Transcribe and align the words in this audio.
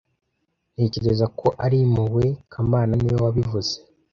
Ntekereza 0.73 1.25
ko 1.39 1.47
ari 1.65 1.77
impuhwe 1.85 2.25
kamana 2.51 2.93
niwe 2.95 3.17
wabivuze 3.25 3.73